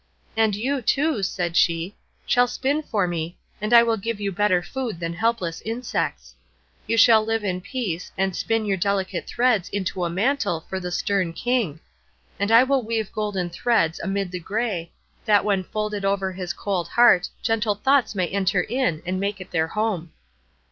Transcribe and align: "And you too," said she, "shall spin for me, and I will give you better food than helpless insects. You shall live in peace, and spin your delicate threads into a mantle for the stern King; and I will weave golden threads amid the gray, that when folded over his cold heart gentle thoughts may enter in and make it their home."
"And 0.35 0.55
you 0.55 0.81
too," 0.81 1.21
said 1.21 1.55
she, 1.55 1.95
"shall 2.25 2.47
spin 2.47 2.81
for 2.81 3.05
me, 3.07 3.37
and 3.61 3.71
I 3.71 3.83
will 3.83 3.97
give 3.97 4.19
you 4.19 4.31
better 4.31 4.63
food 4.63 4.99
than 4.99 5.13
helpless 5.13 5.61
insects. 5.63 6.33
You 6.87 6.97
shall 6.97 7.23
live 7.23 7.43
in 7.43 7.61
peace, 7.61 8.11
and 8.17 8.35
spin 8.35 8.65
your 8.65 8.77
delicate 8.77 9.27
threads 9.27 9.69
into 9.69 10.03
a 10.03 10.09
mantle 10.09 10.61
for 10.67 10.79
the 10.79 10.91
stern 10.91 11.33
King; 11.33 11.81
and 12.39 12.51
I 12.51 12.63
will 12.63 12.81
weave 12.81 13.11
golden 13.11 13.51
threads 13.51 13.99
amid 13.99 14.31
the 14.31 14.39
gray, 14.39 14.91
that 15.25 15.45
when 15.45 15.63
folded 15.65 16.03
over 16.03 16.31
his 16.31 16.51
cold 16.51 16.87
heart 16.87 17.29
gentle 17.43 17.75
thoughts 17.75 18.15
may 18.15 18.25
enter 18.27 18.61
in 18.63 19.03
and 19.05 19.19
make 19.19 19.39
it 19.39 19.51
their 19.51 19.67
home." 19.67 20.13